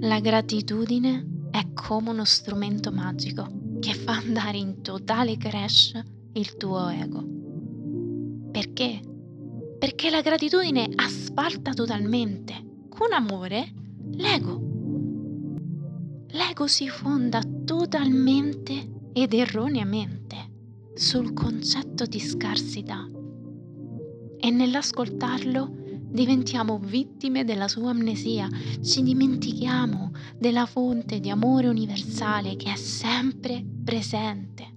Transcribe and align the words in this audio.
La 0.00 0.20
gratitudine 0.20 1.48
è 1.50 1.72
come 1.74 2.10
uno 2.10 2.24
strumento 2.24 2.92
magico 2.92 3.48
che 3.80 3.94
fa 3.94 4.12
andare 4.12 4.56
in 4.56 4.80
totale 4.80 5.36
crash 5.36 6.00
il 6.34 6.56
tuo 6.56 6.88
ego. 6.88 7.24
Perché? 8.52 9.00
Perché 9.76 10.10
la 10.10 10.20
gratitudine 10.20 10.88
asfalta 10.94 11.72
totalmente, 11.72 12.86
con 12.88 13.12
amore, 13.12 13.72
l'ego. 14.12 14.60
L'ego 16.28 16.66
si 16.68 16.88
fonda 16.88 17.42
totalmente 17.64 19.10
ed 19.12 19.34
erroneamente 19.34 20.36
sul 20.94 21.32
concetto 21.32 22.04
di 22.04 22.20
scarsità 22.20 23.04
e 24.38 24.50
nell'ascoltarlo 24.50 25.86
diventiamo 26.10 26.78
vittime 26.78 27.44
della 27.44 27.68
sua 27.68 27.90
amnesia, 27.90 28.48
ci 28.82 29.02
dimentichiamo 29.02 30.12
della 30.38 30.66
fonte 30.66 31.20
di 31.20 31.30
amore 31.30 31.68
universale 31.68 32.56
che 32.56 32.72
è 32.72 32.76
sempre 32.76 33.64
presente. 33.84 34.76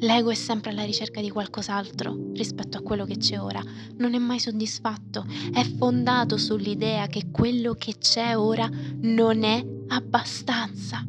L'ego 0.00 0.30
è 0.30 0.34
sempre 0.34 0.70
alla 0.70 0.84
ricerca 0.84 1.22
di 1.22 1.30
qualcos'altro 1.30 2.32
rispetto 2.34 2.76
a 2.76 2.82
quello 2.82 3.06
che 3.06 3.16
c'è 3.16 3.40
ora, 3.40 3.62
non 3.96 4.12
è 4.12 4.18
mai 4.18 4.38
soddisfatto, 4.38 5.24
è 5.52 5.64
fondato 5.64 6.36
sull'idea 6.36 7.06
che 7.06 7.30
quello 7.30 7.72
che 7.74 7.94
c'è 7.98 8.36
ora 8.36 8.68
non 9.00 9.42
è 9.42 9.64
abbastanza. 9.88 11.06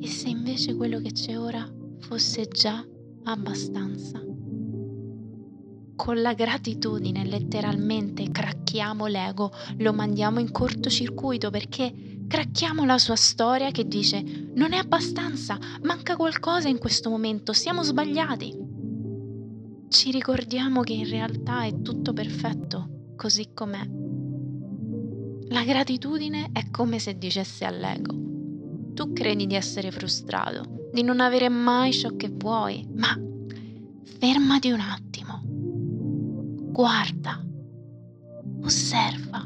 E 0.00 0.06
se 0.06 0.28
invece 0.28 0.74
quello 0.74 1.00
che 1.00 1.12
c'è 1.12 1.38
ora 1.38 1.66
fosse 2.00 2.46
già 2.48 2.86
abbastanza? 3.24 4.27
Con 5.98 6.22
la 6.22 6.32
gratitudine 6.32 7.24
letteralmente 7.24 8.30
cracchiamo 8.30 9.06
l'ego, 9.06 9.50
lo 9.78 9.92
mandiamo 9.92 10.38
in 10.38 10.52
cortocircuito 10.52 11.50
perché 11.50 12.22
cracchiamo 12.28 12.84
la 12.84 12.98
sua 12.98 13.16
storia 13.16 13.72
che 13.72 13.84
dice 13.88 14.22
non 14.54 14.74
è 14.74 14.76
abbastanza, 14.76 15.58
manca 15.82 16.14
qualcosa 16.14 16.68
in 16.68 16.78
questo 16.78 17.10
momento, 17.10 17.52
siamo 17.52 17.82
sbagliati. 17.82 18.56
Ci 19.88 20.12
ricordiamo 20.12 20.82
che 20.82 20.92
in 20.92 21.08
realtà 21.08 21.64
è 21.64 21.82
tutto 21.82 22.12
perfetto 22.12 23.14
così 23.16 23.48
com'è. 23.52 23.84
La 25.48 25.64
gratitudine 25.64 26.50
è 26.52 26.70
come 26.70 27.00
se 27.00 27.18
dicesse 27.18 27.64
all'ego, 27.64 28.14
tu 28.94 29.12
credi 29.12 29.48
di 29.48 29.56
essere 29.56 29.90
frustrato, 29.90 30.90
di 30.92 31.02
non 31.02 31.18
avere 31.20 31.48
mai 31.48 31.92
ciò 31.92 32.14
che 32.14 32.30
vuoi, 32.32 32.86
ma 32.94 33.18
fermati 34.20 34.70
un 34.70 34.80
attimo, 34.80 35.07
guarda, 36.78 37.44
osserva, 38.62 39.44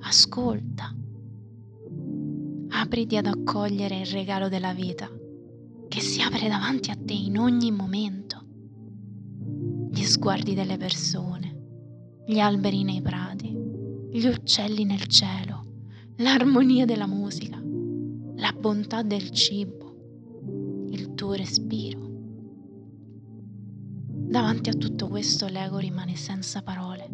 ascolta, 0.00 0.90
apriti 2.70 3.18
ad 3.18 3.26
accogliere 3.26 4.00
il 4.00 4.06
regalo 4.06 4.48
della 4.48 4.72
vita 4.72 5.06
che 5.86 6.00
si 6.00 6.22
apre 6.22 6.48
davanti 6.48 6.90
a 6.90 6.96
te 6.96 7.12
in 7.12 7.38
ogni 7.38 7.70
momento. 7.70 8.42
Gli 9.90 10.02
sguardi 10.04 10.54
delle 10.54 10.78
persone, 10.78 12.22
gli 12.26 12.38
alberi 12.38 12.84
nei 12.84 13.02
prati, 13.02 13.54
gli 14.10 14.24
uccelli 14.26 14.84
nel 14.84 15.06
cielo, 15.06 15.62
l'armonia 16.16 16.86
della 16.86 17.06
musica 17.06 17.60
la 18.36 18.52
bontà 18.58 19.02
del 19.02 19.28
cibo, 19.28 20.86
il 20.88 21.12
tuo 21.12 21.34
respiro. 21.34 22.13
Davanti 24.34 24.68
a 24.68 24.72
tutto 24.72 25.06
questo 25.06 25.46
l'ego 25.46 25.78
rimane 25.78 26.16
senza 26.16 26.60
parole. 26.60 27.08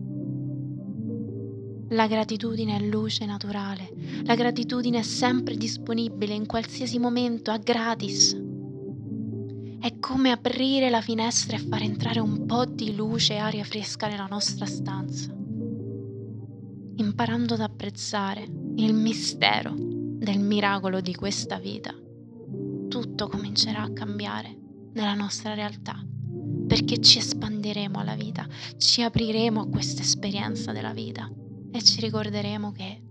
La 1.90 2.06
gratitudine 2.06 2.76
è 2.76 2.80
luce 2.80 3.26
naturale, 3.26 3.92
la 4.22 4.34
gratitudine 4.34 5.00
è 5.00 5.02
sempre 5.02 5.58
disponibile 5.58 6.32
in 6.32 6.46
qualsiasi 6.46 6.98
momento, 6.98 7.50
a 7.50 7.58
gratis. 7.58 8.34
È 9.80 9.98
come 9.98 10.30
aprire 10.30 10.88
la 10.88 11.02
finestra 11.02 11.58
e 11.58 11.60
far 11.60 11.82
entrare 11.82 12.20
un 12.20 12.46
po' 12.46 12.64
di 12.64 12.96
luce 12.96 13.34
e 13.34 13.36
aria 13.36 13.64
fresca 13.64 14.08
nella 14.08 14.26
nostra 14.26 14.64
stanza, 14.64 15.30
imparando 16.94 17.52
ad 17.52 17.60
apprezzare 17.60 18.48
il 18.76 18.94
mistero 18.94 19.74
del 19.76 20.38
miracolo 20.38 21.02
di 21.02 21.14
questa 21.14 21.58
vita, 21.58 21.94
tutto 22.88 23.28
comincerà 23.28 23.82
a 23.82 23.92
cambiare 23.92 24.56
nella 24.94 25.12
nostra 25.12 25.52
realtà, 25.52 26.02
perché 26.70 27.00
ci 27.00 27.18
espanderemo 27.18 27.98
alla 27.98 28.14
vita, 28.14 28.46
ci 28.76 29.02
apriremo 29.02 29.62
a 29.62 29.68
questa 29.68 30.02
esperienza 30.02 30.70
della 30.70 30.92
vita 30.92 31.28
e 31.72 31.82
ci 31.82 32.00
ricorderemo 32.00 32.70
che 32.70 33.02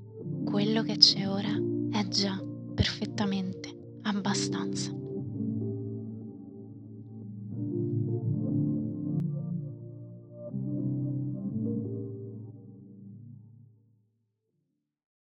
quello 0.46 0.81
che 0.81 0.96
c'è 0.96 1.28
ora 1.28 1.52
è 1.92 2.08
già 2.08 2.42
perfettamente 2.74 3.97
abbastanza. 4.03 5.09